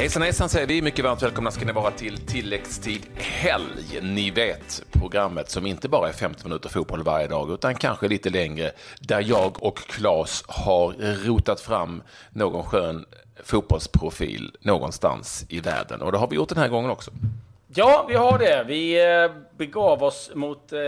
[0.00, 0.82] Hejsan hejsan säger vi.
[0.82, 4.00] Mycket varmt välkomna ska ni vara till tilläggstid helg.
[4.02, 8.30] Ni vet programmet som inte bara är 50 minuter fotboll varje dag utan kanske lite
[8.30, 8.70] längre.
[9.00, 10.92] Där jag och Claes har
[11.26, 13.04] rotat fram någon skön
[13.44, 16.02] fotbollsprofil någonstans i världen.
[16.02, 17.10] Och det har vi gjort den här gången också.
[17.74, 18.64] Ja, vi har det.
[18.66, 20.78] Vi eh, begav oss mot eh,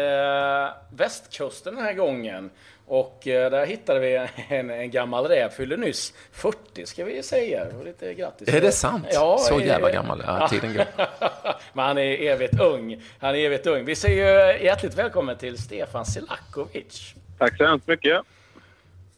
[0.97, 2.51] västkusten den här gången.
[2.87, 7.67] Och eh, där hittade vi en, en gammal räv, fyllde nyss 40 ska vi säga.
[7.79, 8.49] Och lite grattis.
[8.49, 9.07] Är det sant?
[9.13, 10.23] Ja, Så jävla gammal?
[10.27, 10.85] Ja, tiden går.
[11.73, 13.03] Men han är evigt ung.
[13.19, 13.85] Han är evigt ung.
[13.85, 17.15] Vi säger ju hjärtligt välkommen till Stefan Selakovic.
[17.39, 18.21] Tack så hemskt mycket.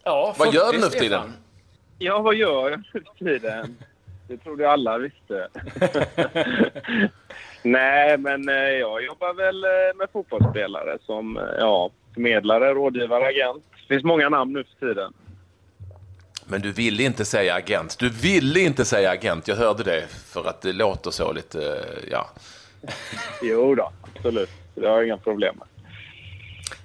[0.05, 1.33] Ja, Vad gör 40, du nu för tiden?
[1.99, 3.77] Ja, vad gör jag nu för tiden?
[4.29, 5.49] Det trodde jag alla visste.
[7.63, 13.65] Nej, men eh, jag jobbar väl eh, med fotbollsspelare som ja, förmedlare, rådgivare, agent.
[13.89, 15.13] Det finns många namn nu för tiden.
[16.47, 17.99] Men du ville inte säga agent.
[17.99, 19.49] Du ville inte säga agent.
[19.49, 22.27] Jag hörde det för att det låter så lite, eh, ja.
[23.43, 24.51] Jo då, absolut.
[24.75, 25.69] Det har jag inga problem med.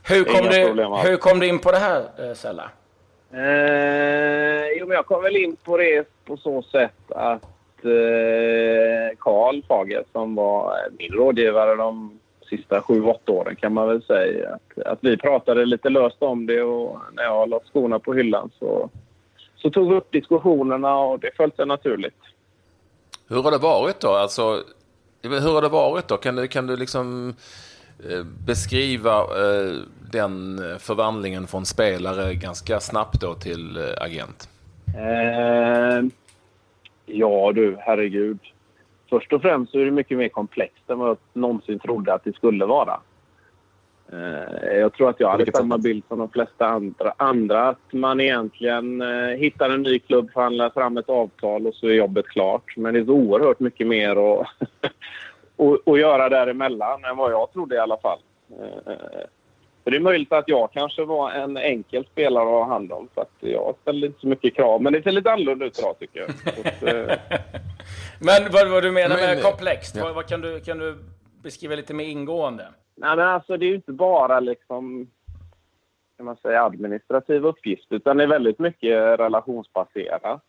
[0.04, 2.70] Hur kom, Inga du, problem hur kom du in på det här, eh, Sella?
[3.34, 7.44] Eh, jo, men jag kom väl in på det på så sätt att
[7.86, 12.20] eh, Karl Fager som var min rådgivare de
[12.50, 14.50] sista sju, åtta åren kan man väl säga.
[14.54, 18.52] Att, att vi pratade lite löst om det och när jag la skorna på hyllan
[18.60, 18.90] så,
[19.56, 22.20] så tog vi upp diskussionerna och det föll sig naturligt.
[23.28, 24.10] Hur har det varit då?
[24.10, 24.64] Alltså,
[25.22, 26.18] hur har det varit då?
[26.18, 27.36] Kan du, kan du liksom
[28.10, 29.76] eh, beskriva eh,
[30.12, 34.50] den förvandlingen från spelare ganska snabbt då till eh, agent?
[34.98, 36.06] Eh,
[37.06, 38.40] ja du, herregud.
[39.10, 42.36] Först och främst är det mycket mer komplext än vad jag någonsin trodde att det
[42.36, 43.00] skulle vara.
[44.12, 47.14] Eh, jag tror att jag hade samma bild som de flesta andra.
[47.18, 51.88] andra att man egentligen eh, hittar en ny klubb, förhandlar fram ett avtal och så
[51.88, 52.78] är jobbet klart.
[52.78, 54.48] Men det är så oerhört mycket mer att,
[55.58, 58.20] att, att göra däremellan än vad jag trodde i alla fall.
[59.90, 62.92] Eh, så det är möjligt att jag kanske var en enkel spelare att ha hand
[62.92, 64.82] om för att jag ställde inte så mycket krav.
[64.82, 66.30] Men det ser lite annorlunda ut idag tycker jag.
[66.80, 67.18] Så eh,
[68.20, 69.96] Men vad, vad du menar med Men, komplext?
[69.96, 70.04] ja.
[70.04, 70.98] Vad, vad kan, du, kan du
[71.44, 72.68] beskriva lite mer ingående?
[72.96, 75.08] Nej, men alltså det är ju inte bara liksom
[76.18, 80.42] kan man säga, administrativ uppgift utan det är väldigt mycket relationsbaserat.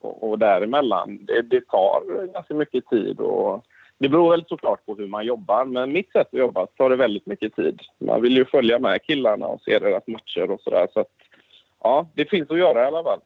[0.00, 3.20] Och, och däremellan, det, det tar ganska mycket tid.
[3.20, 3.64] Och
[4.00, 6.96] det beror väl såklart på hur man jobbar, men mitt sätt att jobba tar det
[6.96, 7.80] väldigt mycket tid.
[7.98, 10.88] Man vill ju följa med killarna och se deras matcher och sådär.
[10.92, 11.08] Så att,
[11.82, 13.20] ja, det finns att göra i alla fall.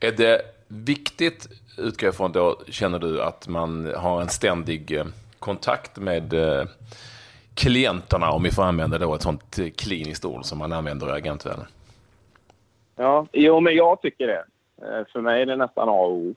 [0.00, 5.06] Är det viktigt, utgår jag från då, känner du, att man har en ständig eh,
[5.38, 6.64] kontakt med eh,
[7.54, 11.12] klienterna, om vi får använda då ett sånt eh, kliniskt ord som man använder i
[11.12, 11.66] agentvärlden?
[12.96, 14.44] Ja, jo, men jag tycker det.
[15.12, 16.34] För mig är det nästan A och O.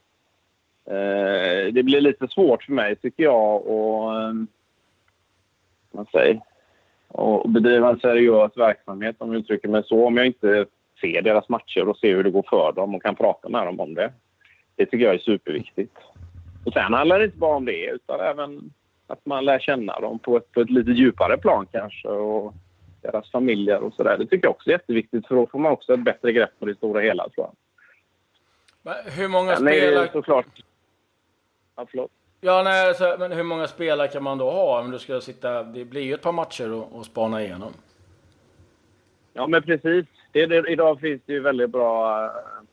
[0.90, 4.36] Eh, Det blir lite svårt för mig, tycker jag, att
[5.92, 6.42] man säger,
[7.08, 10.66] att bedriva en seriös verksamhet, om jag uttrycker mig så, om jag inte
[11.02, 13.80] ser deras matcher och ser hur det går för dem och kan prata med dem
[13.80, 14.14] om det.
[14.76, 15.98] Det tycker jag är superviktigt.
[16.66, 18.74] Och sen handlar det inte bara om det, utan även
[19.08, 22.54] att man lär känna dem på ett, på ett lite djupare plan kanske och
[23.02, 24.18] deras familjer och sådär.
[24.18, 26.66] Det tycker jag också är jätteviktigt för då får man också ett bättre grepp på
[26.66, 27.54] det stora hela tror jag.
[29.12, 30.08] Hur många spelare...
[31.80, 32.12] Ja, förlåt.
[32.42, 35.64] Ja, nej, så, men hur många spelare kan man då ha om du ska sitta...
[35.64, 37.74] Det blir ju ett par matcher och spana igenom.
[39.34, 40.06] Ja, men precis.
[40.32, 42.32] Det, det, idag finns det ju väldigt bra eh,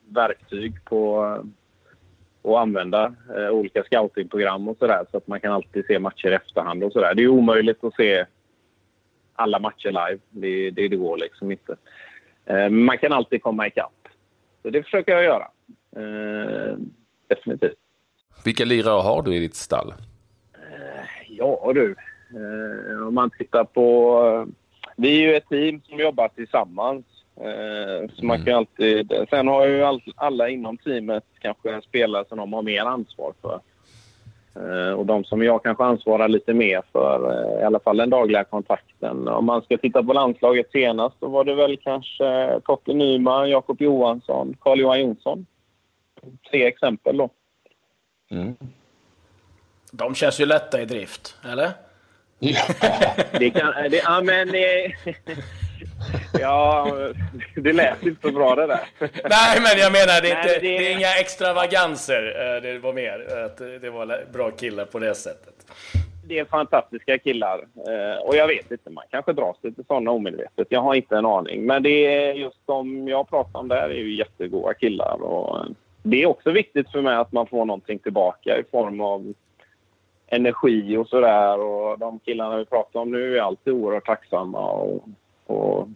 [0.09, 3.15] verktyg på eh, att använda.
[3.37, 6.93] Eh, olika scoutingprogram och sådär så att man kan alltid se matcher i efterhand och
[6.93, 7.15] sådär.
[7.15, 8.27] Det är omöjligt att se
[9.35, 10.19] alla matcher live.
[10.31, 11.77] Det, det, det går liksom inte.
[12.45, 14.09] Eh, man kan alltid komma ikapp.
[14.63, 15.49] Så det försöker jag göra.
[15.97, 16.77] Eh,
[17.29, 17.86] definitivt.
[18.47, 19.95] Vilka lirare har du i ditt stall?
[21.29, 21.95] Ja du,
[22.31, 24.19] eh, om man tittar på...
[24.27, 24.55] Eh,
[24.97, 27.05] vi är ju ett team som jobbar tillsammans.
[27.37, 29.13] Eh, så man kan ju alltid...
[29.31, 33.33] Sen har ju all, alla inom teamet kanske en spelare som de har mer ansvar
[33.43, 33.61] för.
[34.55, 38.11] Eh, och de som jag kanske ansvarar lite mer för, eh, i alla fall den
[38.11, 39.29] dagliga kontakten.
[39.29, 43.81] Om man ska titta på landslaget senast så var det väl kanske Totte Nyman, Jakob
[43.81, 45.47] Johansson, Carl-Johan Jonsson.
[46.51, 47.31] Tre exempel då.
[49.91, 51.71] De känns ju lätta i drift, eller?
[53.39, 53.73] Det kan...
[53.91, 54.49] Det, ja, men...
[54.49, 54.93] Det,
[56.41, 56.89] ja,
[57.57, 58.81] det lät inte så bra det där.
[59.01, 60.87] Nej, men jag menar, det är, Nej, inte, det- det...
[60.89, 62.55] är inga extravaganser.
[62.57, 65.55] Eh, Det var mer att det var bra killar på det sättet.
[66.25, 67.59] Det är fantastiska killar.
[67.89, 70.67] Eh, Och jag vet inte, man kanske dras till sådana omedvetet.
[70.71, 71.67] Jag har inte en aning.
[71.67, 75.23] Men det är just de jag pratar om där är ju jättegoda killar.
[75.23, 75.67] Och
[76.11, 79.33] det är också viktigt för mig att man får någonting tillbaka i form av
[80.27, 81.59] energi och sådär.
[81.61, 85.09] Och de killarna vi pratar om nu är alltid oerhört tacksamma och,
[85.47, 85.89] och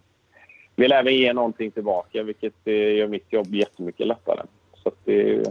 [0.77, 4.43] vill även ge någonting tillbaka vilket eh, gör mitt jobb jättemycket lättare.
[4.83, 5.43] Så det,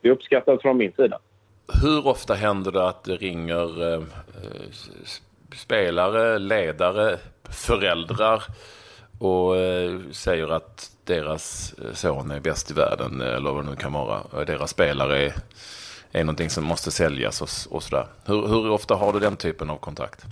[0.00, 1.18] det uppskattas från min sida.
[1.82, 4.02] Hur ofta händer det att det ringer eh,
[5.56, 7.18] spelare, ledare,
[7.50, 8.42] föräldrar
[9.22, 13.70] och eh, säger att deras eh, son är bäst i världen eh, eller vad det
[13.70, 14.44] nu kan vara.
[14.44, 15.32] Deras spelare är,
[16.12, 18.06] är någonting som måste säljas och, och sådär.
[18.26, 20.24] Hur, hur ofta har du den typen av kontakt?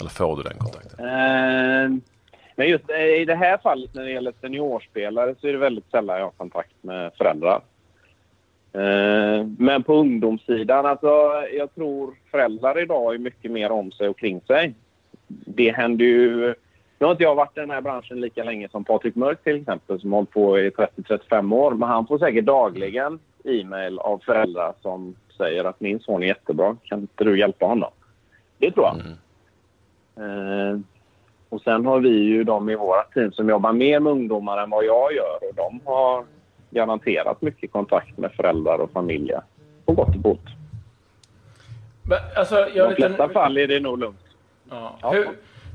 [0.00, 1.00] Eller får du den kontakten?
[1.00, 2.00] Uh,
[2.56, 6.18] men just i det här fallet när det gäller seniorspelare så är det väldigt sällan
[6.18, 7.60] jag har kontakt med föräldrar.
[8.76, 11.08] Uh, men på ungdomssidan, alltså
[11.52, 14.74] jag tror föräldrar idag är mycket mer om sig och kring sig.
[15.28, 16.54] Det händer ju
[17.00, 19.56] nu har inte jag varit i den här branschen lika länge som Patrik Mörk till
[19.56, 21.70] exempel som har hållit på i 30-35 år.
[21.70, 26.76] Men han får säkert dagligen e-mail av föräldrar som säger att min son är jättebra.
[26.84, 27.90] Kan inte du hjälpa honom?
[28.58, 28.96] Det tror jag.
[30.16, 30.72] Mm.
[30.74, 30.80] Eh,
[31.48, 34.70] och sen har vi ju de i våra team som jobbar mer med ungdomar än
[34.70, 36.24] vad jag gör och de har
[36.70, 39.42] garanterat mycket kontakt med föräldrar och familjer.
[39.84, 40.48] På gott och ont.
[42.36, 43.34] alltså, I de flesta lite...
[43.34, 44.24] fall är det nog lugnt.
[44.70, 44.98] Ja.
[45.02, 45.10] Ja.
[45.10, 45.28] Hur,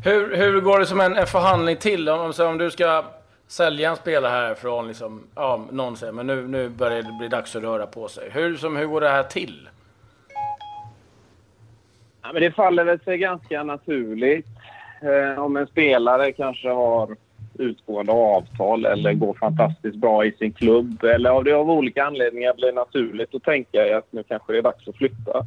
[0.06, 2.10] hur, hur går det som en, en förhandling till?
[2.10, 3.04] Om, om du ska
[3.48, 7.56] sälja en spelare härifrån, liksom, ja, någon säger men nu, nu börjar det bli dags
[7.56, 8.30] att röra på sig.
[8.32, 9.70] Hur, som, hur går det här till?
[12.22, 14.48] Ja, men det faller väl sig ganska naturligt.
[15.02, 17.16] Eh, om en spelare kanske har
[17.54, 22.54] utgående avtal eller går fantastiskt bra i sin klubb eller av det av olika anledningar
[22.54, 25.46] blir naturligt att tänka att nu kanske det är dags att flytta.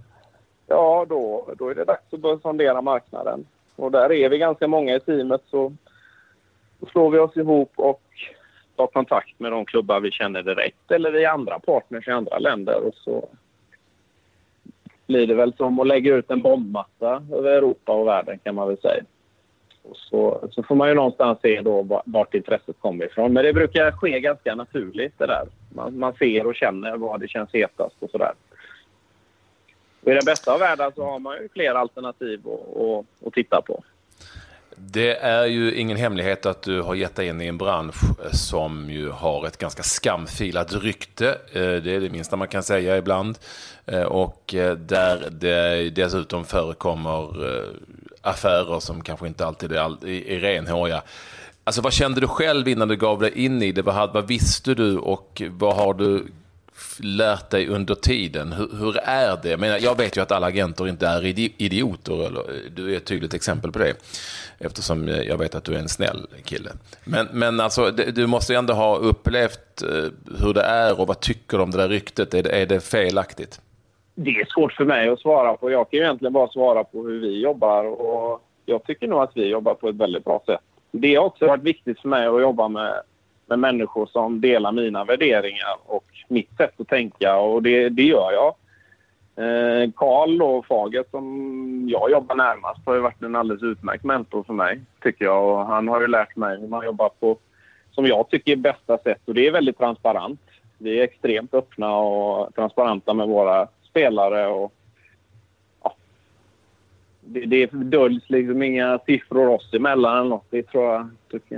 [0.67, 3.47] Ja, då, då är det dags att börja sondera marknaden.
[3.79, 5.73] Och där är vi ganska många i teamet så
[6.79, 8.03] då slår vi oss ihop och
[8.77, 12.87] tar kontakt med de klubbar vi känner direkt eller i andra partners i andra länder.
[12.87, 13.29] Och så
[15.07, 18.69] blir det väl som att lägga ut en bombmatta över Europa och världen kan man
[18.69, 19.03] väl säga.
[19.83, 23.33] Och så, så får man ju någonstans se då vart intresset kommer ifrån.
[23.33, 25.49] Men det brukar ske ganska naturligt det där.
[25.75, 28.33] Man, man ser och känner vad det känns hetast och sådär.
[30.09, 32.41] I den bästa av världar så har man ju fler alternativ
[33.27, 33.85] att, titta på.
[34.77, 38.31] Det är ju ingen hemlighet att du har gett dig in i en bransch eh,
[38.31, 41.29] som ju har ett ganska skamfilat rykte.
[41.29, 43.39] Eh, det är det minsta man kan säga ibland.
[43.87, 47.29] Eh, och där det dessutom förekommer
[48.21, 51.03] affärer som kanske inte alltid är renhåriga.
[51.65, 53.83] Alltså vad kände du själv innan du gav dig in i det?
[53.83, 56.27] Vad, vad visste du och vad har du
[57.01, 58.53] lärt dig under tiden?
[58.53, 59.49] Hur, hur är det?
[59.49, 61.25] Jag, menar, jag vet ju att alla agenter inte är
[61.63, 62.27] idioter.
[62.27, 62.43] Eller,
[62.75, 63.95] du är ett tydligt exempel på det.
[64.59, 66.71] Eftersom jag vet att du är en snäll kille.
[67.05, 70.11] Men, men alltså, du måste ju ändå ha upplevt eh,
[70.45, 72.35] hur det är och vad tycker du om det där ryktet?
[72.35, 73.61] Är det, är det felaktigt?
[74.15, 75.71] Det är svårt för mig att svara på.
[75.71, 77.85] Jag kan ju egentligen bara svara på hur vi jobbar.
[77.85, 80.61] Och jag tycker nog att vi jobbar på ett väldigt bra sätt.
[80.91, 83.03] Det har också varit viktigt för mig att jobba med,
[83.49, 88.33] med människor som delar mina värderingar och mitt sätt att tänka och det, det gör
[88.33, 88.55] jag.
[89.45, 94.43] Eh, Karl och Fager som jag jobbar närmast har ju varit en alldeles utmärkt mentor
[94.43, 97.39] för mig tycker jag och han har ju lärt mig hur man jobbar på
[97.91, 100.41] som jag tycker är bästa sätt och det är väldigt transparent.
[100.79, 104.73] Vi är extremt öppna och transparenta med våra spelare och
[107.29, 110.47] det, det döljs liksom inga siffror oss emellan eller något.
[110.51, 111.11] Det tror jag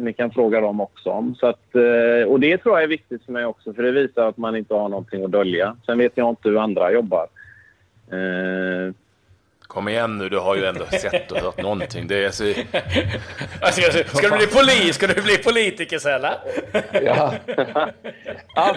[0.03, 1.35] ni kan fråga dem också om.
[1.35, 4.29] Så att, eh, och det tror jag är viktigt för mig också för det visar
[4.29, 5.77] att man inte har någonting att dölja.
[5.87, 7.27] Sen vet jag inte hur andra jobbar.
[8.13, 8.95] Eh,
[9.71, 12.07] Kom igen nu, du har ju ändå sett och hört någonting.
[12.07, 12.45] Det är så...
[13.61, 13.83] alltså,
[14.17, 14.95] ska, du bli polis?
[14.95, 16.39] Ska du bli politiker Sälla?
[16.93, 17.35] ja.
[18.55, 18.77] ja,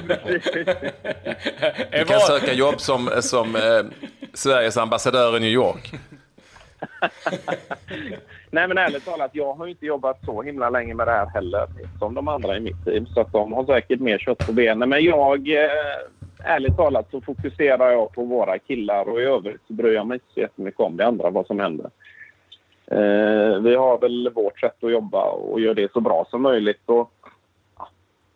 [1.91, 3.61] Du kan söka jobb som, som eh,
[4.33, 5.93] Sveriges ambassadör i New York.
[8.51, 11.67] Nej men ärligt talat, jag har inte jobbat så himla länge med det här heller
[11.99, 13.05] som de andra i mitt team.
[13.05, 14.89] Så att de har säkert mer kött på benen.
[14.89, 15.69] Men jag, eh,
[16.43, 20.15] ärligt talat så fokuserar jag på våra killar och i övrigt så bryr jag mig
[20.15, 21.89] inte så jättemycket om det andra, vad som händer.
[22.85, 26.81] Eh, vi har väl vårt sätt att jobba och gör det så bra som möjligt.
[26.85, 27.11] Och,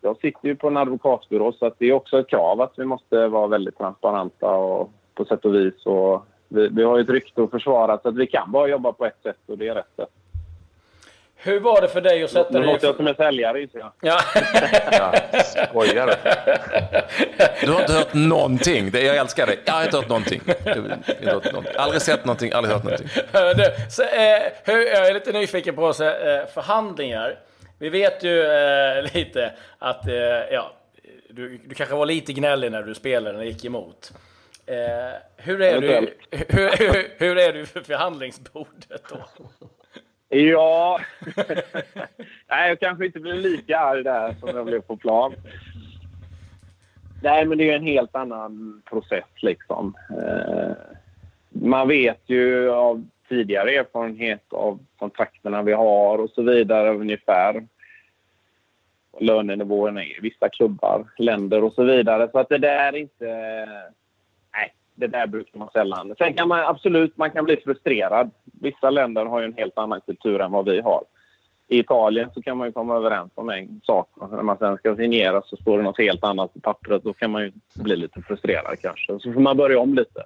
[0.02, 2.86] jag sitter ju på en advokatbyrå så att det är också ett krav att vi
[2.86, 5.86] måste vara väldigt transparenta och på sätt och vis.
[5.86, 8.92] Och vi, vi har ju ett rykte att försvara så att vi kan bara jobba
[8.92, 10.10] på ett sätt och det är rätt sätt.
[11.40, 12.62] Hur var det för dig att sätta dig...
[12.62, 13.92] Nu låter jag som en säljare gissar jag.
[14.02, 14.20] Ja.
[14.92, 15.14] ja,
[15.70, 16.14] skojar du?
[17.66, 18.92] Du har inte hört någonting.
[18.92, 19.60] Det, jag älskar dig.
[19.66, 20.42] Jag har inte hört någonting.
[21.22, 21.74] Jag hört någonting.
[21.78, 23.08] Aldrig sett någonting, aldrig hört någonting.
[23.34, 27.40] Du, så, eh, hur, jag är lite nyfiken på så, eh, förhandlingar.
[27.80, 30.14] Vi vet ju eh, lite att eh,
[30.52, 30.72] ja,
[31.30, 34.12] du, du kanske var lite gnällig när du spelade när det gick emot.
[34.68, 35.88] Eh, hur, är du,
[36.32, 39.26] hur, hur, hur, är du för förhandlingsbordet då?
[40.30, 41.00] Ja,
[42.50, 45.34] nej, jag kanske inte blir lika arg där som jag blev på plan.
[47.24, 49.96] Nej, men det är en helt annan process liksom.
[50.10, 50.72] Eh,
[51.50, 57.68] man vet ju av tidigare erfarenhet av kontakterna vi har och så vidare ungefär
[59.20, 62.30] lönenivåerna i vissa klubbar, länder och så vidare.
[62.32, 63.68] Så att det där är inte...
[65.00, 66.16] Det där brukar man sällan...
[66.18, 68.32] Sen kan man absolut man kan bli frustrerad.
[68.62, 71.04] Vissa länder har ju en helt annan kultur än vad vi har.
[71.68, 74.10] I Italien så kan man ju komma överens om en sak.
[74.32, 77.04] När man sen ska signera så står det något helt annat på pappret.
[77.04, 79.20] Då kan man ju bli lite frustrerad kanske.
[79.20, 80.24] Så får man börja om lite.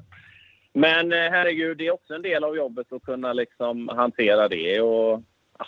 [0.74, 4.82] Men eh, herregud, det är också en del av jobbet att kunna liksom hantera det.
[4.82, 5.22] Och,
[5.60, 5.66] ja,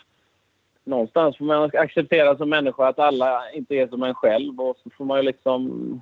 [0.83, 4.89] någonstans får man acceptera som människa att alla inte är som en själv och så
[4.89, 6.01] får man ju liksom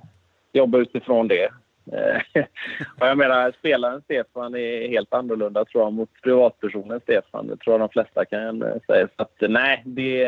[0.52, 1.48] jobba utifrån det.
[1.92, 2.44] Eh,
[2.98, 7.46] jag menar, spelaren Stefan är helt annorlunda tror jag mot privatpersonen Stefan.
[7.46, 9.08] Det tror jag de flesta kan eh, säga.
[9.16, 10.18] Så att, nej, det,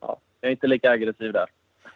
[0.00, 1.46] ja, jag är inte lika aggressiv där.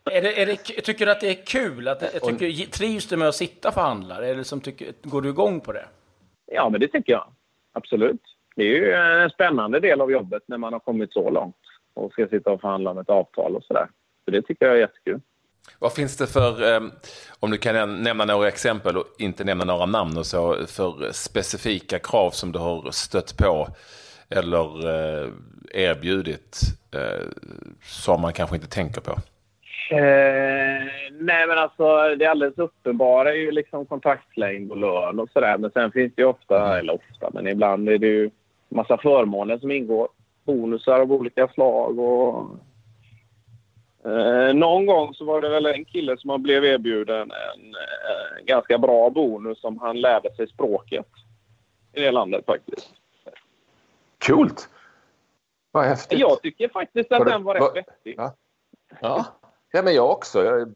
[0.05, 1.89] Är det, är det, tycker du att det är kul?
[1.89, 4.25] Att, jag tycker, trivs du med att sitta och förhandla?
[4.25, 5.85] Eller som tycker, går du igång på det?
[6.47, 7.33] Ja, men det tycker jag.
[7.73, 8.21] Absolut.
[8.57, 11.57] Det är ju en spännande del av jobbet när man har kommit så långt
[11.95, 13.87] och ska sitta och förhandla om ett avtal och sådär.
[14.25, 15.21] Så det tycker jag är jättekul.
[15.79, 16.81] Vad finns det för, eh,
[17.41, 21.99] om du kan nämna några exempel och inte nämna några namn och så, för specifika
[21.99, 23.69] krav som du har stött på
[24.31, 25.29] eller eh,
[25.75, 26.61] erbjudit
[26.95, 27.27] eh,
[27.83, 29.13] som man kanske inte tänker på?
[29.91, 35.59] Eh, nej, men alltså det alldeles uppenbara är ju liksom kontaktlängd och lön och sådär.
[35.59, 38.31] Men sen finns det ju ofta, eller ofta, men ibland är det ju
[38.69, 40.09] massa förmåner som ingår.
[40.45, 42.47] Bonusar av olika slag och...
[44.05, 48.79] Eh, någon gång så var det väl en kille som blev erbjuden en eh, ganska
[48.79, 51.07] bra bonus som han lärde sig språket
[51.93, 52.95] i det landet faktiskt.
[54.27, 54.69] Coolt!
[55.71, 56.19] Vad häftigt.
[56.19, 58.15] Jag tycker faktiskt att var det, den var rätt vettig.
[58.19, 58.35] Ja.
[59.01, 59.27] ja.
[59.73, 60.45] Ja, men jag också.
[60.45, 60.69] Jag är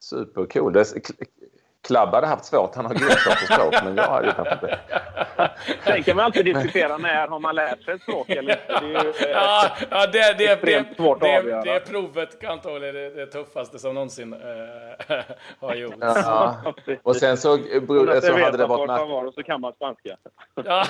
[0.00, 0.72] supercool.
[0.72, 0.84] Det,
[1.80, 2.74] Klabb hade haft svårt.
[2.74, 4.80] Han har grovt på språk, men jag hade kanske inte.
[5.84, 8.62] Sen kan man alltid diskutera när har man lärt sig ett språk eller inte.
[8.68, 11.62] Det är ju ja, ja, det, det, det, svårt det, att avgöra.
[11.62, 15.16] Det provet antagligen det, det tuffaste som någonsin äh,
[15.60, 15.96] har gjorts.
[16.00, 16.56] Ja,
[17.02, 18.86] och sen så, bro, så hade det varit...
[18.86, 20.16] Man var och så kan man spanska.
[20.64, 20.86] Ja,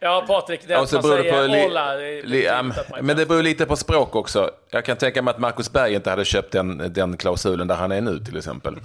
[0.00, 1.94] ja Patrik, det är att man säger li, hola.
[2.24, 4.50] Li, um, men det beror lite på språk också.
[4.70, 7.92] Jag kan tänka mig att Marcus Berg inte hade köpt den, den klausulen där han
[7.92, 8.76] är nu till exempel.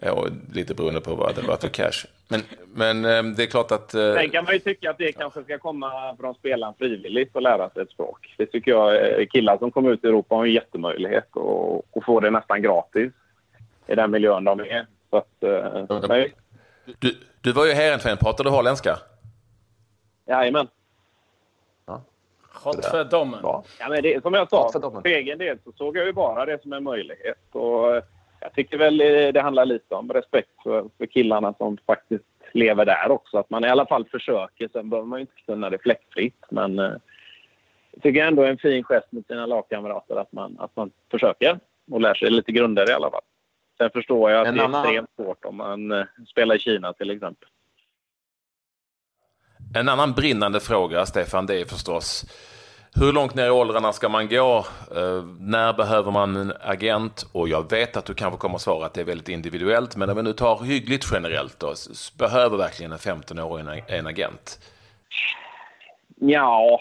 [0.00, 2.06] Och lite beroende på vad det var för cash.
[2.28, 2.42] Men,
[2.74, 3.94] men eh, det är klart att...
[3.94, 7.42] Eh, Sen kan man ju tycka att det kanske ska komma från spelaren frivilligt och
[7.42, 8.34] lära sig ett språk.
[8.38, 9.30] Det tycker jag.
[9.30, 11.28] Killar som kommer ut i Europa har en jättemöjlighet
[11.96, 13.12] att få det nästan gratis
[13.86, 14.86] i den miljön de är.
[15.10, 16.24] Så att, eh,
[16.98, 18.16] du, du var ju Heerenveen.
[18.16, 18.98] Pratar du holländska?
[20.26, 20.68] Jajamän.
[21.86, 22.02] Ja.
[22.90, 23.40] för domen.
[23.42, 26.62] Ja, men det, som jag sa, för egen del så såg jag ju bara det
[26.62, 27.38] som en möjlighet.
[27.52, 28.02] Och
[28.46, 28.98] jag tycker väl
[29.34, 33.38] det handlar lite om respekt för, för killarna som faktiskt lever där också.
[33.38, 34.68] Att man i alla fall försöker.
[34.72, 36.44] Sen behöver man ju inte kunna det fläckfritt.
[36.50, 36.92] Men eh,
[37.90, 41.58] jag tycker ändå är en fin gest mot sina lagkamrater att man, att man försöker
[41.90, 43.22] och lär sig lite grunder i alla fall.
[43.78, 44.84] Sen förstår jag att en det är annan...
[44.84, 47.48] extremt svårt om man eh, spelar i Kina till exempel.
[49.74, 52.24] En annan brinnande fråga, Stefan, det är förstås
[53.00, 54.64] hur långt ner i åldrarna ska man gå?
[54.96, 57.26] Eh, när behöver man en agent?
[57.32, 60.10] Och jag vet att du kanske kommer att svara att det är väldigt individuellt, men
[60.10, 61.74] om vi nu tar hyggligt generellt då,
[62.18, 64.58] behöver verkligen en 15-åring en agent?
[66.16, 66.80] Ja,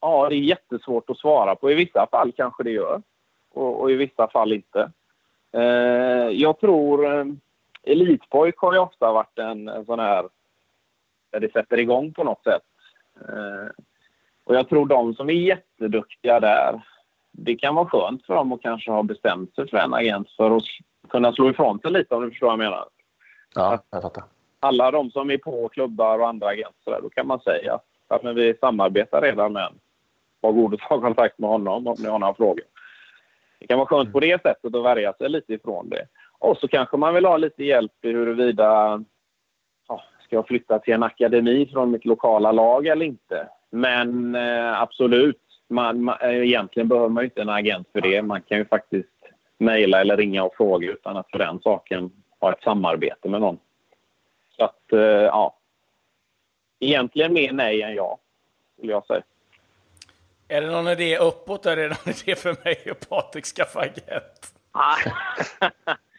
[0.00, 1.70] ja, det är jättesvårt att svara på.
[1.70, 3.02] I vissa fall kanske det gör
[3.54, 4.90] och, och i vissa fall inte.
[5.52, 7.24] Eh, jag tror eh,
[7.82, 10.28] Elitpojk har ju ofta varit en, en sån här
[11.30, 12.62] där det sätter igång på något sätt.
[13.20, 13.84] Eh,
[14.44, 16.82] och jag tror de som är jätteduktiga där,
[17.32, 20.56] det kan vara skönt för dem att kanske ha bestämt sig för en agent för
[20.56, 20.62] att
[21.08, 22.84] kunna slå ifrån sig lite om du förstår vad jag menar.
[23.54, 24.24] Ja, jag fattar.
[24.60, 28.22] Alla de som är på klubbar och andra agenter, där, då kan man säga att
[28.22, 29.78] men vi samarbetar redan med en.
[30.40, 32.64] Var god och ta kontakt med honom om ni har några frågor.
[33.58, 36.06] Det kan vara skönt på det sättet att värja sig lite ifrån det.
[36.38, 39.02] Och så kanske man vill ha lite hjälp i huruvida
[39.88, 43.48] ja, ska jag flytta till en akademi från mitt lokala lag eller inte?
[43.74, 48.22] Men eh, absolut, man, man, eh, egentligen behöver man ju inte en agent för det.
[48.22, 49.08] Man kan ju faktiskt
[49.58, 53.58] mejla eller ringa och fråga utan att för den saken ha ett samarbete med någon.
[54.56, 55.56] Så att, eh, ja.
[56.80, 58.18] Egentligen mer nej än ja,
[58.76, 59.22] skulle jag säga.
[60.48, 63.80] Är det någon idé uppåt eller är det någon idé för mig och Patrik skaffa
[63.80, 64.54] agent?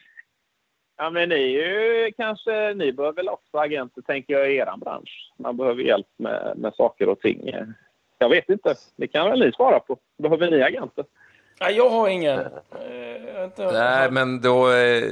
[0.96, 2.74] ja, men ni ju kanske...
[2.74, 5.32] Ni behöver väl också agenter, tänker jag, i er bransch.
[5.38, 7.50] Man behöver hjälp med, med saker och ting.
[8.18, 8.74] Jag vet inte.
[8.96, 9.98] Det kan väl ni svara på.
[10.18, 11.04] Behöver ni agenter?
[11.60, 12.38] Nej, jag har ingen.
[12.38, 13.72] Eh, inte...
[13.72, 14.72] Nej, men då...
[14.72, 15.04] Eh,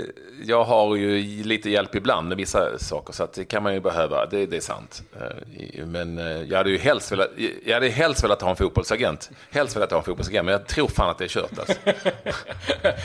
[0.46, 3.80] jag har ju lite hjälp ibland med vissa saker, så att det kan man ju
[3.80, 4.26] behöva.
[4.26, 5.02] Det, det är sant.
[5.20, 7.30] Eh, men jag hade ju helst velat,
[7.64, 9.30] jag hade helst velat ha en fotbollsagent.
[9.50, 11.74] Helst velat ha en fotbollsagent, men jag tror fan att det är kört alltså.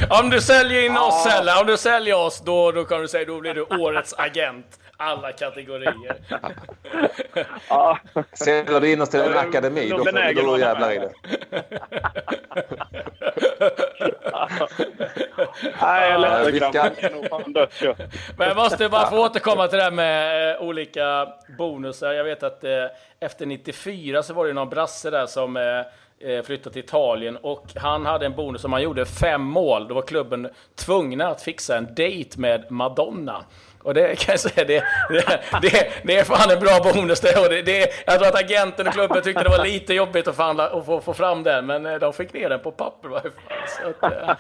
[0.24, 3.26] om du säljer in oss, Sella, om du säljer oss, då, då kan du säga
[3.26, 6.18] då blir du årets agent alla kategorier.
[7.70, 8.00] ja.
[8.34, 11.12] Säljer du in oss till en akademi, då, då, då jävlar i det.
[15.82, 16.90] Nej, jag läste ska...
[18.38, 21.28] Men jag måste bara få återkomma till det här med eh, olika
[21.58, 22.14] bonusar.
[22.14, 22.86] Jag vet att eh,
[23.20, 25.64] efter 94 så var det någon brasse där som eh,
[26.30, 29.88] eh, flyttade till Italien och han hade en bonus som han gjorde fem mål.
[29.88, 33.44] Då var klubben tvungna att fixa en dejt med Madonna.
[33.84, 37.40] Och det kan jag säga, det, det, det, det är fan en bra bonus det.
[37.40, 37.90] Och det, det.
[38.06, 41.02] Jag tror att agenten och klubben tyckte det var lite jobbigt att, förhandla, att få,
[41.02, 43.68] få fram den, men eh, de fick ner den på papper i varje fall.
[43.68, 44.36] Så att, ja.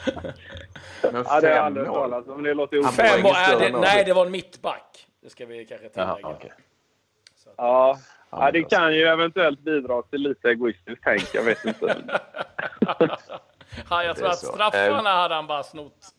[1.11, 2.45] Men ja, det aldrig om.
[2.45, 5.07] Låter fem är det, Nej, det var en mittback.
[5.23, 6.17] Det ska vi kanske tillägga.
[6.21, 6.49] Jaha, okay.
[6.49, 7.97] att, ja.
[8.29, 11.29] ja, det kan ju eventuellt bidra till lite egoistiskt tänk.
[11.33, 11.95] Jag vet inte.
[13.89, 16.13] ja, jag tror att straffarna hade han bara snott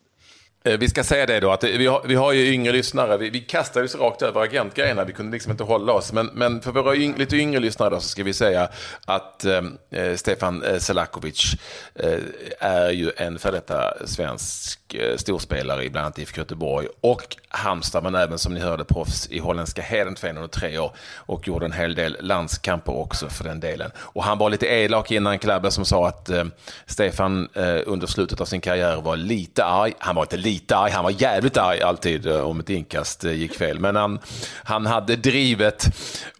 [0.63, 3.17] Eh, vi ska säga det då, att vi har, vi har ju yngre lyssnare.
[3.17, 6.13] Vi, vi kastade oss rakt över agentgrejerna, vi kunde liksom inte hålla oss.
[6.13, 8.69] Men, men för våra yng, lite yngre lyssnare då, så ska vi säga
[9.05, 11.55] att ehm, eh, Stefan eh, Selakovic
[11.95, 12.19] eh,
[12.59, 18.03] är ju en för detta svensk eh, storspelare i bland annat IFK Göteborg och Halmstad,
[18.03, 21.71] men även som ni hörde proffs i holländska Hedentveen under tre år och gjorde en
[21.71, 23.91] hel del landskamper också för den delen.
[23.97, 26.51] Och han var lite elak innan klubben som sa att ehm,
[26.85, 29.93] Stefan eh, under slutet av sin karriär var lite arg.
[29.99, 30.91] Han var inte lite lite arg.
[30.91, 33.79] Han var jävligt arg alltid eh, om ett inkast eh, gick fel.
[33.79, 34.19] Men han,
[34.63, 35.85] han hade drivet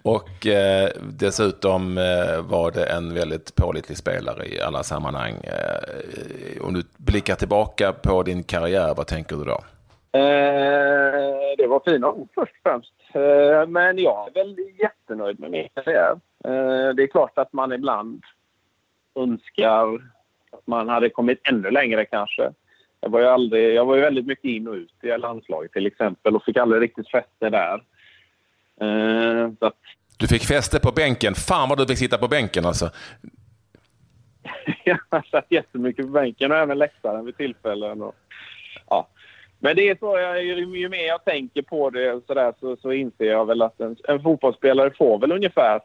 [0.03, 5.33] och eh, dessutom eh, var det en väldigt pålitlig spelare i alla sammanhang.
[5.43, 9.59] Eh, om du blickar tillbaka på din karriär, vad tänker du då?
[10.19, 12.93] Eh, det var fina ord först och främst.
[13.13, 16.19] Eh, men jag är väl jättenöjd med min karriär.
[16.93, 18.23] det är klart att man ibland
[19.15, 19.95] önskar
[20.51, 22.51] att man hade kommit ännu längre kanske.
[23.01, 25.85] Jag var ju, aldrig, jag var ju väldigt mycket in och ut i landslaget till
[25.85, 27.83] exempel och fick aldrig riktigt fäste där.
[28.81, 29.77] Uh, att...
[30.17, 31.35] Du fick fäste på bänken.
[31.35, 32.89] Fan vad du fick sitta på bänken alltså.
[34.83, 38.01] jag satt jättemycket på bänken och även läktaren vid tillfällen.
[38.01, 38.15] Och,
[38.89, 39.07] ja.
[39.59, 42.91] Men det är så, jag, ju mer jag tänker på det så, där, så, så
[42.91, 45.81] inser jag väl att en, en fotbollsspelare får väl ungefär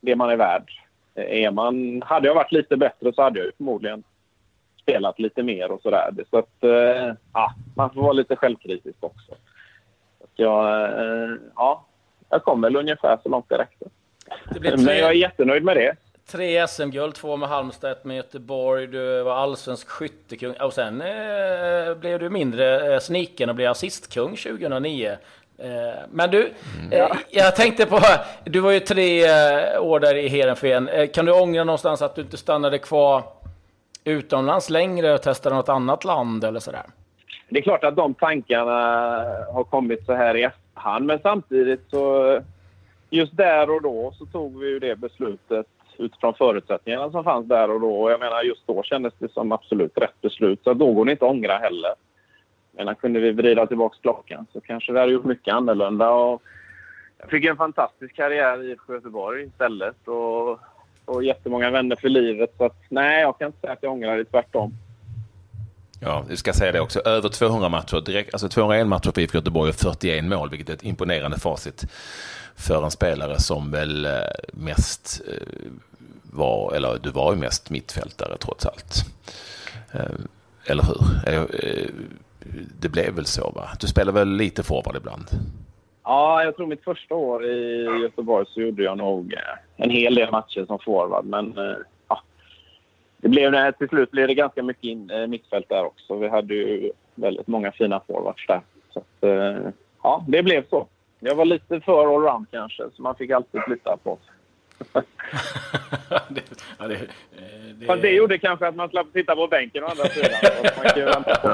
[0.00, 0.70] det man är värd.
[1.14, 4.02] Är man, hade jag varit lite bättre så hade jag förmodligen
[4.86, 6.14] spelat lite mer och sådär.
[6.30, 9.34] Så att, eh, ja, man får vara lite självkritisk också.
[10.36, 11.86] Så jag, eh, ja,
[12.30, 13.86] jag kom väl ungefär så långt det räckte.
[14.54, 15.96] Det tre, Men jag är jättenöjd med det.
[16.30, 18.86] Tre SM-guld, två med Halmstad, ett med Göteborg.
[18.86, 20.54] Du var allsvensk skyttekung.
[20.60, 25.16] Och sen eh, blev du mindre eh, sniken och blev assistkung 2009.
[25.58, 25.68] Eh,
[26.10, 26.92] men du, mm.
[26.92, 28.00] eh, jag tänkte på,
[28.44, 29.24] du var ju tre
[29.78, 31.08] år där i Heerenveen.
[31.14, 33.22] Kan du ångra någonstans att du inte stannade kvar
[34.06, 36.86] utomlands längre och testa något annat land eller sådär?
[37.48, 38.72] Det är klart att de tankarna
[39.52, 42.40] har kommit så här i efterhand, men samtidigt så
[43.10, 45.66] just där och då så tog vi ju det beslutet
[45.98, 48.02] utifrån förutsättningarna som fanns där och då.
[48.02, 50.60] Och jag menar just då kändes det som absolut rätt beslut.
[50.64, 51.94] Så då går det inte att ångra heller.
[52.72, 56.10] Men kunde vi vrida tillbaka klockan så kanske vi hade gjort mycket annorlunda.
[56.10, 56.42] Och
[57.18, 60.08] jag fick en fantastisk karriär i Göteborg istället.
[60.08, 60.60] Och
[61.06, 62.54] och jättemånga vänner för livet.
[62.58, 64.74] Så att, nej, jag kan inte säga att jag ångrar det, tvärtom.
[66.00, 67.00] Ja, vi ska säga det också.
[67.00, 70.74] Över 200 matcher, direkt, alltså 201 matcher för IFK Göteborg och 41 mål, vilket är
[70.74, 71.86] ett imponerande facit
[72.56, 74.12] för en spelare som väl eh,
[74.52, 75.70] mest eh,
[76.22, 79.04] var, eller du var ju mest mittfältare trots allt.
[79.92, 80.00] Eh,
[80.66, 80.98] eller hur?
[82.80, 83.68] Det blev väl så va?
[83.80, 85.26] Du spelar väl lite forward ibland?
[86.06, 90.14] Ja, jag tror mitt första år i Göteborg så gjorde jag nog eh, en hel
[90.14, 91.24] del matcher som forward.
[91.24, 91.76] Men eh,
[92.08, 92.22] ja,
[93.16, 96.16] det blev, till slut blev det ganska mycket in, eh, mittfält där också.
[96.16, 98.60] Vi hade ju väldigt många fina forwards där.
[98.90, 99.30] Så att,
[100.02, 100.86] ja, det blev så.
[101.18, 104.32] Jag var lite för allround kanske, så man fick alltid flytta på sig.
[106.28, 106.42] det,
[106.78, 106.98] ja, det,
[107.78, 107.86] det...
[107.86, 110.30] Fast det gjorde kanske att man slapp sitta på bänken å andra sidan.
[110.76, 111.48] man kan vänta på.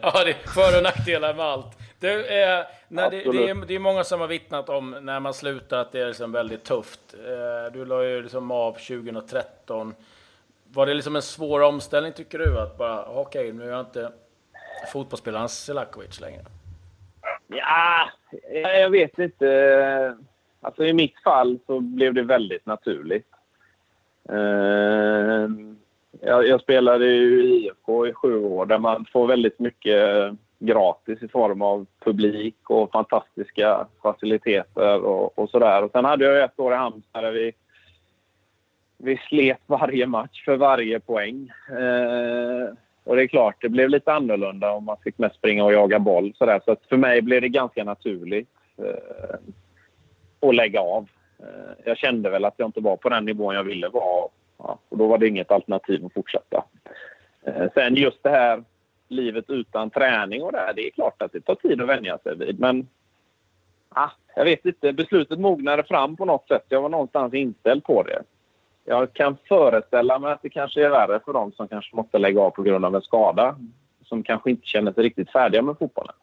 [0.00, 1.81] ja, det är för och nackdelar med allt.
[2.02, 5.34] Det är, när det, det, är, det är många som har vittnat om när man
[5.34, 7.14] slutar att det är liksom väldigt tufft.
[7.14, 9.94] Eh, du la ju liksom av 2013.
[10.72, 12.60] var det liksom en svår omställning tycker du?
[12.60, 14.12] Att bara, okej, okay, nu är jag inte
[14.92, 16.42] fotbollsspelaren Selakovic längre.
[17.46, 18.08] Ja,
[18.52, 20.16] jag vet inte.
[20.60, 23.26] Alltså i mitt fall så blev det väldigt naturligt.
[24.30, 25.48] Uh,
[26.20, 31.28] jag, jag spelade i IFK i sju år där man får väldigt mycket gratis i
[31.28, 35.84] form av publik och fantastiska faciliteter och, och sådär.
[35.84, 37.52] Och sen hade jag ett år i Halmstad där vi,
[38.98, 41.52] vi slet varje match för varje poäng.
[41.68, 45.72] Eh, och det är klart, det blev lite annorlunda om man fick mest springa och
[45.72, 46.32] jaga boll.
[46.38, 46.60] Så, där.
[46.64, 51.08] så för mig blev det ganska naturligt eh, att lägga av.
[51.38, 54.28] Eh, jag kände väl att jag inte var på den nivån jag ville vara.
[54.58, 56.64] Ja, och då var det inget alternativ att fortsätta.
[57.46, 58.62] Eh, sen just det här
[59.12, 62.18] livet utan träning och det här, det är klart att det tar tid att vänja
[62.18, 62.60] sig vid.
[62.60, 62.88] Men
[63.88, 66.64] ah, jag vet inte, beslutet mognade fram på något sätt.
[66.68, 68.22] Jag var någonstans inställd på det.
[68.84, 72.40] Jag kan föreställa mig att det kanske är värre för dem som kanske måste lägga
[72.40, 73.56] av på grund av en skada.
[74.04, 76.14] Som kanske inte känner sig riktigt färdiga med fotbollen.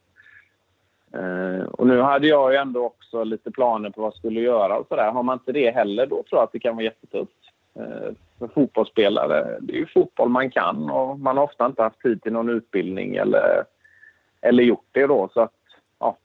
[1.15, 4.78] Uh, och nu hade jag ju ändå också lite planer på vad jag skulle göra
[4.78, 5.12] och sådär.
[5.12, 7.52] Har man inte det heller då tror jag att det kan vara jättetufft.
[7.80, 9.58] Uh, för fotbollsspelare.
[9.62, 12.49] Det är ju fotboll man kan och man har ofta inte haft tid till någon
[12.49, 13.63] utbildning eller,
[14.41, 15.30] eller gjort det då.
[15.34, 15.54] Så att,
[15.99, 16.17] ja,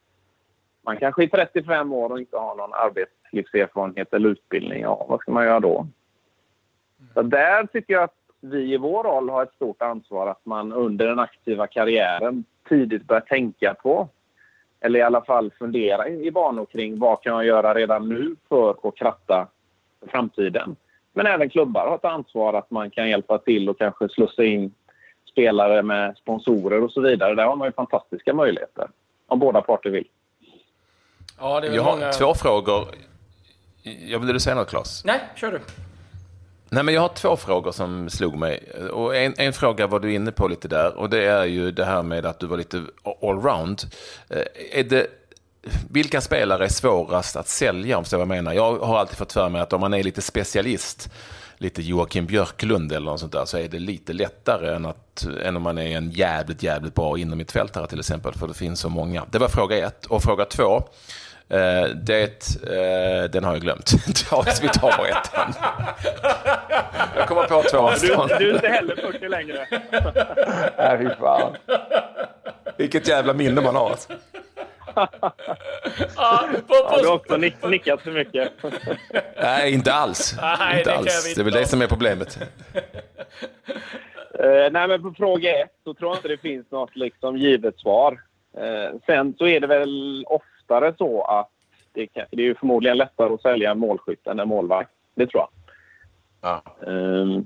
[0.82, 4.82] man kanske är 35 år och inte har någon arbetslivserfarenhet eller utbildning.
[4.82, 5.86] Ja, vad ska man göra då?
[7.14, 10.72] Så där tycker jag att vi i vår roll har ett stort ansvar att man
[10.72, 14.08] under den aktiva karriären tidigt börjar tänka på
[14.80, 18.70] eller i alla fall fundera i banor kring vad kan jag göra redan nu för
[18.70, 19.48] att kratta
[20.00, 20.76] för framtiden.
[21.14, 24.74] Men även klubbar har ett ansvar att man kan hjälpa till och kanske slussa in
[25.30, 27.34] spelare med sponsorer och så vidare.
[27.34, 28.88] Där har man ju fantastiska möjligheter
[29.26, 30.08] om båda parter vill.
[31.40, 32.12] Ja, det är jag har många...
[32.12, 32.84] två frågor.
[33.82, 35.04] Jag vill du säga något, Claes?
[35.04, 35.60] Nej, kör du.
[36.70, 38.70] Nej, men jag har två frågor som slog mig.
[38.92, 41.84] Och en, en, fråga var du inne på lite där och det är ju det
[41.84, 42.82] här med att du var lite
[43.22, 43.82] allround.
[44.30, 45.06] Eh, är det
[45.90, 48.52] vilka spelare är svårast att sälja om så jag menar?
[48.52, 51.08] Jag har alltid fått för mig att om man är lite specialist,
[51.58, 55.56] lite Joakim Björklund eller något sånt där, så är det lite lättare än, att, än
[55.56, 58.88] om man är en jävligt, jävligt bra inom mittfältare till exempel, för det finns så
[58.88, 59.24] många.
[59.30, 60.06] Det var fråga ett.
[60.06, 60.76] Och fråga två,
[61.48, 63.92] eh, det, eh, den har jag glömt.
[64.62, 65.54] vi tar bara ettan.
[67.16, 67.90] Jag kommer på två.
[68.00, 69.66] Du, du är inte heller 40 längre.
[70.78, 71.56] Nej, fy fan.
[72.76, 73.96] Vilket jävla minne man har.
[74.94, 75.08] Ja,
[76.52, 76.74] på, på...
[76.90, 78.52] Ja, du har också nick, nickat för mycket.
[79.42, 80.36] Nej, inte alls.
[80.40, 81.34] Nej, inte det, alls.
[81.34, 82.38] det är väl det som är problemet.
[84.40, 87.78] Uh, nej, men på fråga ett så tror jag inte det finns något liksom givet
[87.78, 88.20] svar.
[88.58, 91.50] Uh, sen så är det väl oftare så att
[91.92, 94.90] det, kan, det är ju förmodligen lättare att sälja en målskytt än en målvakt.
[95.14, 95.50] Det tror jag.
[96.40, 96.88] Ja.
[96.92, 97.40] Uh,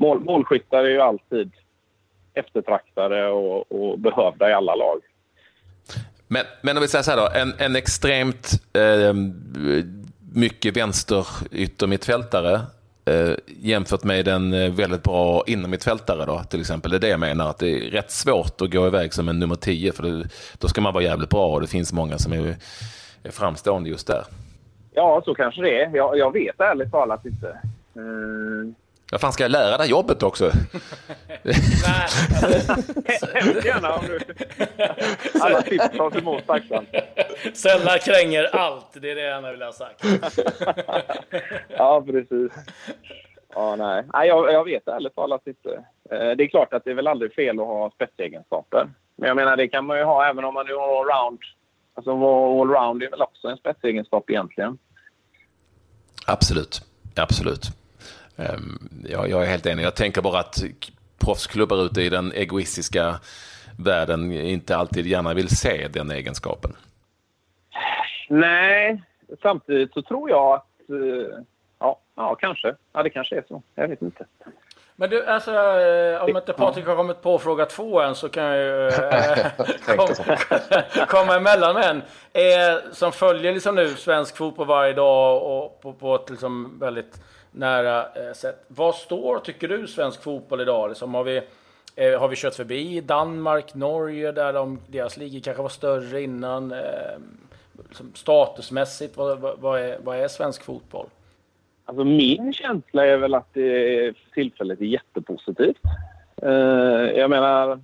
[0.00, 1.52] mål, målskyttar är ju alltid
[2.34, 5.00] eftertraktade och, och behövda i alla lag.
[6.28, 9.14] Men, men om vi säger så här då, en, en extremt eh,
[10.32, 12.60] mycket vänster yttermittfältare
[13.04, 16.90] eh, jämfört med en eh, väldigt bra innermittfältare då till exempel.
[16.90, 19.38] Det är det jag menar, att det är rätt svårt att gå iväg som en
[19.38, 22.32] nummer 10 för det, då ska man vara jävligt bra och det finns många som
[22.32, 22.56] är,
[23.22, 24.24] är framstående just där.
[24.94, 25.96] Ja, så kanske det är.
[25.96, 27.46] Jag, jag vet ärligt talat inte.
[27.96, 28.72] Uh,
[29.10, 30.50] vad fan ska jag lära dig jobbet också?
[33.34, 34.18] Hemskt gärna om du...
[35.40, 36.88] Alla tips tas emot tacksamt.
[37.54, 40.04] Sällan kränger allt, det är det jag vill ha sagt.
[41.68, 42.52] ja, precis.
[43.54, 44.04] Ja, nej.
[44.12, 45.84] nej jag, jag vet ärligt talat inte.
[46.10, 48.88] Eh, det är klart att det är väl aldrig fel att ha spetsegenskaper.
[49.16, 51.38] Men jag menar, det kan man ju ha även om man är allround.
[51.94, 54.78] Alltså allround är väl också en spetsegenskap egentligen.
[56.26, 56.80] Absolut.
[57.16, 57.85] Absolut.
[58.36, 59.84] Ehm, ja, jag är helt enig.
[59.84, 60.62] Jag tänker bara att
[61.18, 63.20] proffsklubbar ute i den egoistiska
[63.78, 66.72] världen inte alltid gärna vill se den egenskapen.
[68.28, 69.02] Nej,
[69.42, 70.90] samtidigt så tror jag att...
[70.90, 71.38] Eh,
[71.78, 72.74] ja, ja kanske.
[72.92, 73.62] Ja, det kanske är så.
[73.74, 74.26] Jag vet inte.
[74.98, 78.44] Men du, alltså, eh, om inte Patrik har kommit på fråga två än så kan
[78.44, 79.46] jag ju äh,
[79.96, 80.36] komma,
[81.08, 82.02] komma emellan med en.
[82.32, 87.20] Eh, som följer liksom nu svensk fotboll varje dag och på, på ett liksom väldigt
[87.56, 88.64] nära eh, sätt.
[88.68, 90.88] Vad står, tycker du, svensk fotboll idag?
[90.88, 91.36] Liksom, har, vi,
[91.96, 96.72] eh, har vi kört förbi Danmark, Norge, där de, deras ligor kanske var större innan?
[96.72, 97.18] Eh,
[97.88, 101.06] liksom statusmässigt, vad, vad, vad, är, vad är svensk fotboll?
[101.84, 105.80] Alltså min känsla är väl att det för tillfället är jättepositivt.
[107.14, 107.80] Jag menar,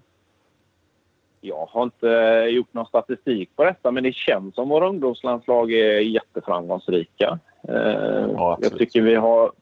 [1.41, 2.07] jag har inte
[2.51, 7.39] gjort någon statistik på detta men det känns som våra ungdomslandslag är jätteframgångsrika.
[7.69, 9.53] Eh, ja, jag tycker vi har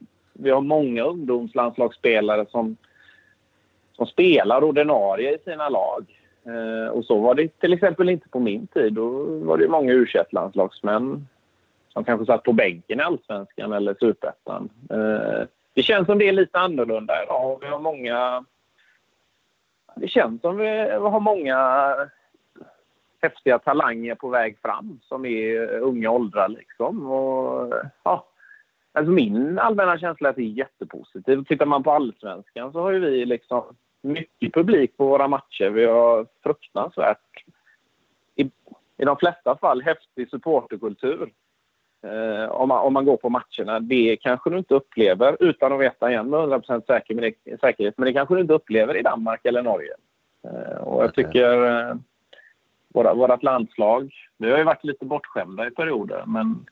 [0.43, 2.77] vi har många ungdomslandslagsspelare som,
[3.93, 6.05] som spelar ordinarie i sina lag.
[6.47, 8.93] Eh, och så var det till exempel inte på min tid.
[8.93, 11.27] Då var det många u landslagsmän
[11.89, 14.69] som kanske satt på bänken i allsvenskan eller superettan.
[14.91, 17.59] Eh, det känns som det är lite annorlunda idag.
[17.61, 18.45] Vi har många...
[19.97, 21.95] Det känns som vi har många
[23.23, 26.49] häftiga talanger på väg fram som är unga åldrar.
[26.49, 27.07] Liksom.
[27.11, 28.27] Och, ja,
[28.93, 31.49] alltså min allmänna känsla är att det är jättepositivt.
[31.49, 33.63] Tittar man på allsvenskan så har vi liksom
[34.03, 35.71] mycket publik på våra matcher.
[35.71, 37.45] Vi har fruktansvärt,
[38.35, 38.51] i,
[38.97, 41.31] i de flesta fall, häftig supporterkultur.
[42.03, 43.81] Eh, om, man, om man går på matcherna.
[43.81, 47.99] Det kanske du inte upplever, utan att veta igen med 100 säker, men det, säkerhet,
[47.99, 49.95] men det kanske du inte upplever i Danmark eller Norge.
[50.45, 51.95] Eh, och jag tycker eh,
[52.95, 56.67] våra, vårat landslag, vi har ju varit lite bortskämda i perioder, men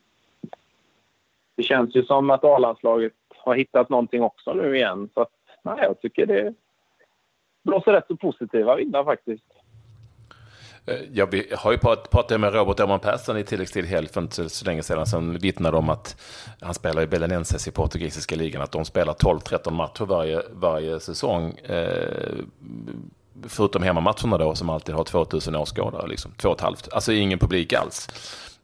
[1.55, 5.09] det känns ju som att A-landslaget har hittat någonting också nu igen.
[5.13, 5.31] Så att,
[5.63, 6.53] nej, jag tycker det
[7.63, 9.45] blåser rätt så positiva vindar faktiskt.
[10.85, 14.49] Eh, ja, vi har ju pratat med Robert Åhman Persson i tilläggstid helg för inte
[14.49, 16.21] så länge sedan som vittnade om att
[16.61, 21.57] han spelar i Belenenses i portugisiska ligan, att de spelar 12-13 matcher varje, varje säsong.
[21.57, 22.35] Eh,
[23.47, 26.93] förutom hemmamatcherna då som alltid har 2000 åskådare, liksom, två och ett halvt.
[26.93, 28.07] Alltså ingen publik alls.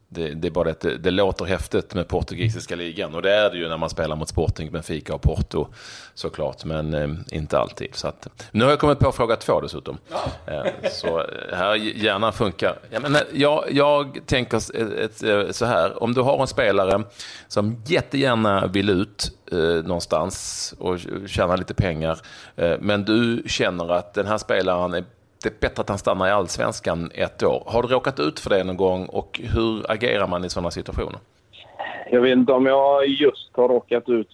[0.08, 3.50] Det, det, är bara att det, det, låter häftigt med portugisiska ligan och det är
[3.50, 5.66] det ju när man spelar mot Sporting, Benfica och Porto
[6.14, 7.94] såklart, men eh, inte alltid.
[7.94, 9.98] Så att, nu har jag kommit på fråga två dessutom.
[10.08, 10.52] Ja.
[10.52, 12.78] Eh, så eh, här hjärnan funkar.
[12.90, 17.02] Ja, men, eh, jag, jag tänker ett, ett, så här, om du har en spelare
[17.48, 22.18] som jättegärna vill ut eh, någonstans och tjäna lite pengar,
[22.56, 25.04] eh, men du känner att den här spelaren är
[25.42, 27.62] det är bättre att han stannar i allsvenskan ett år.
[27.66, 31.18] Har du råkat ut för det någon gång och hur agerar man i sådana situationer?
[32.10, 34.28] Jag vet inte om jag just har råkat ut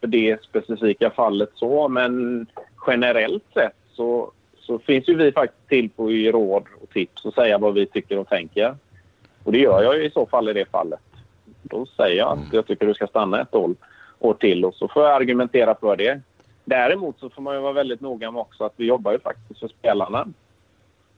[0.00, 2.46] för det specifika fallet så, men
[2.86, 7.24] generellt sett så, så finns ju vi faktiskt till på att ge råd och tips
[7.24, 8.76] och säga vad vi tycker och tänker.
[9.44, 11.00] Och det gör jag i så fall i det fallet.
[11.62, 12.48] Då säger jag att mm.
[12.52, 13.74] jag tycker du ska stanna ett år,
[14.18, 16.20] år till och så får jag argumentera för det.
[16.64, 19.60] Däremot så får man ju vara väldigt noga med också att vi jobbar ju faktiskt
[19.60, 20.28] för spelarna.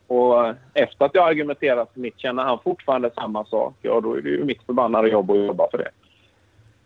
[0.09, 4.21] Och efter att jag argumenterat för mitt, känner han fortfarande samma sak, ja då är
[4.21, 5.91] det ju mitt förbannade jobb att jobba för det.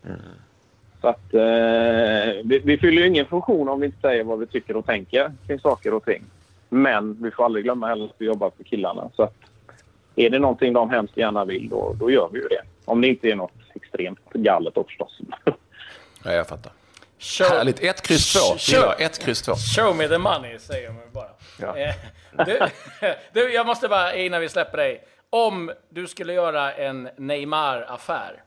[0.04, 0.20] Mm.
[1.00, 4.46] Så att eh, vi, vi fyller ju ingen funktion om vi inte säger vad vi
[4.46, 6.24] tycker och tänker kring saker och ting.
[6.68, 9.10] Men vi får aldrig glömma heller att vi jobbar för killarna.
[9.16, 9.34] Så att
[10.16, 12.62] är det någonting de hemskt gärna vill, då, då gör vi ju det.
[12.84, 15.20] Om det inte är något extremt galet då förstås.
[16.24, 16.72] Ja, jag fattar.
[17.22, 17.80] Show, Härligt.
[17.80, 18.58] Ett kryss två.
[18.58, 19.54] Show, ett kryss två.
[19.54, 21.30] Show me the money, säger man bara.
[21.60, 21.76] Ja.
[21.76, 21.94] Eh,
[22.46, 22.60] du,
[23.32, 25.04] du, jag måste bara, innan vi släpper dig.
[25.30, 28.42] Om du skulle göra en Neymar-affär,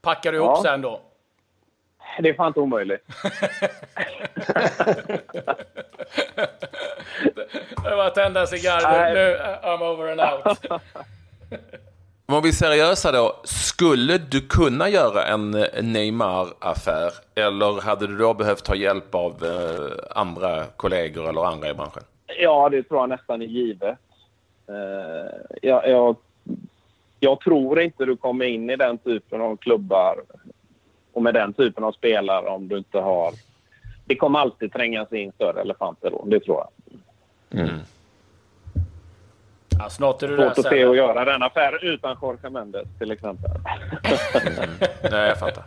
[0.00, 0.62] packar du ihop ja.
[0.62, 1.00] sen då?
[2.20, 3.02] Det är fan inte omöjligt.
[7.84, 9.14] det var att tända en cigarr.
[9.14, 10.82] Nu, I'm over and out.
[12.28, 15.50] Om vi är seriösa då, skulle du kunna göra en
[15.82, 21.74] Neymar-affär eller hade du då behövt ta hjälp av eh, andra kollegor eller andra i
[21.74, 22.02] branschen?
[22.40, 23.98] Ja, det tror jag nästan är givet.
[24.68, 26.16] Eh, jag, jag,
[27.20, 30.16] jag, tror inte du kommer in i den typen av klubbar
[31.12, 33.32] och med den typen av spelare om du inte har...
[34.04, 36.68] Det kommer alltid trängas in större elefanter då, det tror jag.
[37.60, 37.80] Mm.
[39.78, 43.10] Ja, snart är du Svårt att se att göra den affären utan Jorge Mendes till
[43.10, 43.50] exempel.
[43.50, 44.70] Mm.
[45.10, 45.64] Nej, jag fattar.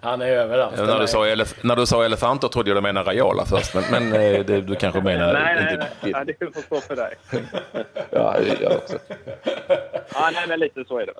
[0.00, 0.74] Han är överallt.
[0.78, 3.74] Ja, när, du sa elef- när du sa elefanter trodde jag du menade Raiola först,
[3.74, 5.32] men, men eh, det, du kanske menar...
[5.32, 7.14] nej, nej, nej, nej, det får stå för dig.
[8.10, 8.98] ja, jag också.
[10.14, 11.12] Ja, nej, men lite så är det.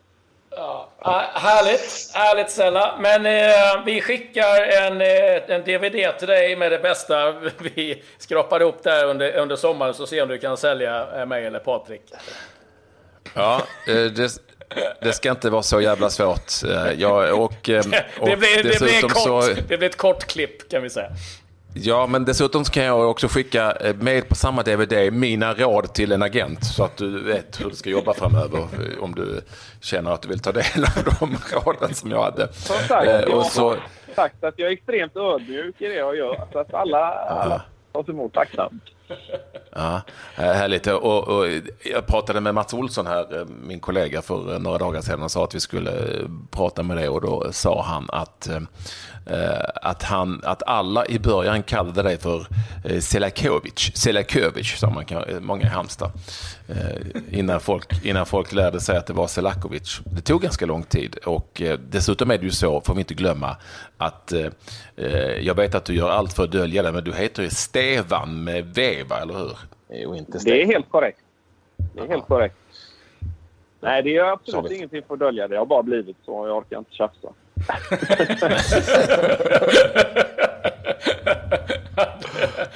[0.59, 0.89] Ja,
[1.35, 2.99] härligt, härligt Sella.
[3.01, 8.65] Men eh, vi skickar en, eh, en DVD till dig med det bästa vi skrapade
[8.65, 12.03] upp där under, under sommaren så se om du kan sälja eh, mig eller Patrik.
[13.35, 14.31] Ja, eh, det,
[15.01, 16.53] det ska inte vara så jävla svårt.
[16.97, 17.53] Jag, och,
[18.21, 19.41] och det, blir, det, blir kort, så...
[19.69, 21.11] det blir ett kort klipp kan vi säga.
[21.75, 26.13] Ja, men dessutom kan jag också skicka eh, med på samma DVD mina råd till
[26.13, 29.41] en agent så att du vet hur du ska jobba framöver eh, om du
[29.81, 32.53] känner att du vill ta del av de råden som jag hade.
[32.53, 33.69] Som sagt, eh, så...
[33.69, 33.79] har
[34.15, 38.09] sagt att jag är extremt ödmjuk i det jag gör så att alla, alla tas
[38.09, 38.83] emot tacksamt.
[39.79, 40.01] Ja,
[40.37, 40.87] eh, härligt.
[40.87, 41.47] Och, och,
[41.93, 45.31] jag pratade med Mats Olsson här, eh, min kollega, för eh, några dagar sedan och
[45.31, 45.93] sa att vi skulle
[46.51, 48.49] prata med dig och då sa han att
[49.83, 52.47] att, han, att alla i början kallade dig för
[53.01, 56.11] Selakovic, Selakovic som man kan, många i Halmstad.
[57.31, 60.01] Innan, folk, innan folk lärde sig att det var Selakovic.
[60.05, 63.57] Det tog ganska lång tid och dessutom är det ju så, får vi inte glömma,
[63.99, 64.33] att
[65.41, 68.45] jag vet att du gör allt för att dölja det, men du heter ju Stevan
[68.45, 69.59] med V, eller hur?
[69.89, 71.21] Jo, inte det är helt korrekt.
[71.95, 72.57] Det är helt korrekt.
[73.81, 75.55] Nej, det gör absolut ingenting för att dölja det.
[75.55, 76.47] Jag har bara blivit så.
[76.47, 77.29] Jag orkar inte tjafsa.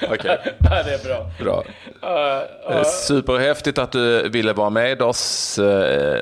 [0.09, 0.39] Okej.
[0.59, 1.25] Ja, det är bra.
[1.39, 1.63] bra.
[2.03, 2.41] Uh,
[2.77, 2.83] uh.
[2.83, 6.19] Superhäftigt att du ville vara med oss uh,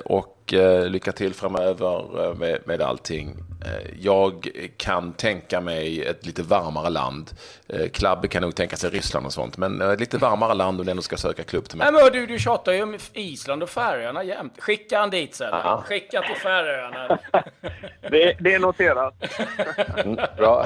[0.54, 3.36] och Eh, lycka till framöver eh, med, med allting.
[3.66, 7.32] Eh, jag kan tänka mig ett lite varmare land.
[7.94, 10.92] Klabbe kan nog tänka sig Ryssland och sånt, men ett lite varmare land om du
[10.92, 11.92] ändå ska söka klubb till mig.
[11.92, 14.54] Nej, men du, du tjatar ju om Island och Färöarna jämt.
[14.60, 15.54] Skicka han dit sen.
[15.54, 15.82] Aha.
[15.82, 17.20] Skicka till Färöarna.
[18.02, 19.14] det, det är noterat.
[19.98, 20.66] Mm, bra.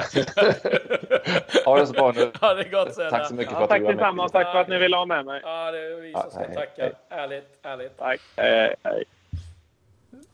[1.64, 2.30] ha det så bra nu.
[2.40, 3.10] Ha det gott sen.
[3.10, 3.98] Tack så mycket ja, för att tack du var med.
[3.98, 4.28] Tack detsamma.
[4.28, 5.40] Tack för att ni ville ha med mig.
[5.44, 6.90] Ja, det är vi som ska tacka.
[7.08, 7.98] Ärligt, ärligt.
[7.98, 8.20] Tack.
[8.36, 9.04] Hej, hej.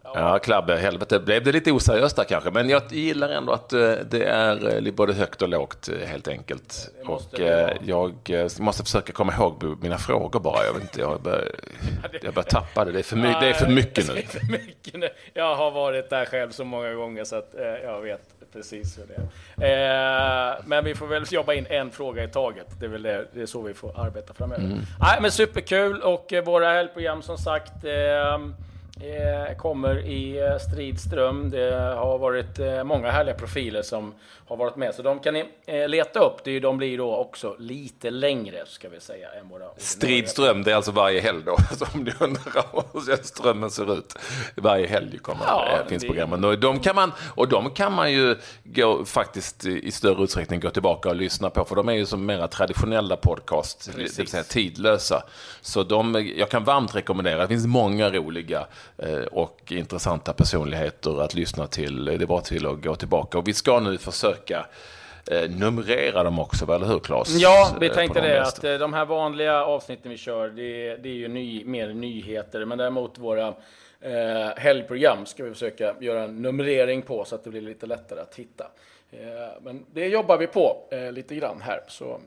[0.04, 1.18] Ja, Klabbe, helvete.
[1.18, 2.50] Blev det lite oseriöst där kanske?
[2.50, 6.28] Men jag gillar ändå att eh, det är eh, både högt och lågt eh, helt
[6.28, 6.90] enkelt.
[7.06, 7.40] Och
[7.84, 8.14] jag
[8.58, 10.64] måste försöka komma ihåg mina frågor bara.
[10.66, 11.48] Jag, vet inte, jag, börjar,
[12.22, 12.92] jag börjar tappa det.
[12.92, 14.22] Det är, för mycket, det är för mycket nu.
[14.22, 15.08] För mycket nu.
[15.34, 19.14] Jag har varit där själv så många gånger så att jag vet precis hur det
[19.66, 20.56] är.
[20.64, 22.66] Men vi får väl jobba in en fråga i taget.
[22.80, 24.64] Det är väl det, det är så vi får arbeta framöver.
[24.64, 24.78] Mm.
[25.00, 27.72] Nej, men superkul och våra helgprogram som sagt
[29.59, 31.50] kommer i eh, strid ström.
[31.50, 34.14] Det har varit eh, många härliga profiler som
[34.46, 34.94] har varit med.
[34.94, 35.44] Så de kan ni
[35.88, 36.44] leta upp.
[36.44, 40.92] de blir då också lite längre, ska vi säga, än våra Stridström, det är alltså
[40.92, 41.52] varje helg då?
[41.94, 44.18] om ni undrar hur strömmen ser ut.
[44.57, 46.09] Varje helg kommer, ja, finns det...
[46.09, 46.44] programmen.
[46.44, 50.70] Och de, kan man, och de kan man ju gå, faktiskt i större utsträckning gå
[50.70, 51.64] tillbaka och lyssna på.
[51.64, 54.16] För de är ju som mera traditionella podcast, Precis.
[54.16, 55.22] det vill säga tidlösa.
[55.61, 57.42] Så de, jag kan varmt rekommendera.
[57.42, 58.66] Det finns många roliga Eh,
[59.30, 62.04] och intressanta personligheter att lyssna till.
[62.04, 63.38] Det är bara till att gå tillbaka.
[63.38, 64.66] Och vi ska nu försöka
[65.30, 67.36] eh, numrera dem också, eller hur Claes?
[67.38, 71.08] Ja, vi eh, tänkte de det att de här vanliga avsnitten vi kör, det, det
[71.08, 73.48] är ju ny, mer nyheter, men däremot våra
[74.00, 78.20] eh, helgprogram ska vi försöka göra en numrering på så att det blir lite lättare
[78.20, 78.66] att hitta.
[79.10, 79.18] Eh,
[79.62, 81.80] men det jobbar vi på eh, lite grann här.
[81.88, 82.20] Så,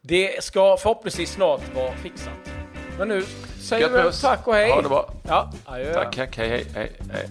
[0.00, 2.61] det ska förhoppningsvis snart vara fixat.
[3.02, 3.24] Men nu
[3.60, 4.70] säger vi tack och hej.
[4.70, 5.10] Ha det bra.
[5.22, 5.94] Ja, adjö.
[5.94, 6.92] Tack, tack, hej, hej, hej.
[7.12, 7.28] hej.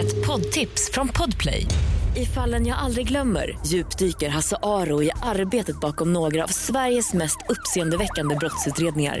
[0.00, 1.66] Ett poddtips från Podplay.
[2.16, 7.38] I fallen jag aldrig glömmer djupdyker Hasse Aro i arbetet bakom några av Sveriges mest
[7.48, 9.20] uppseendeväckande brottsutredningar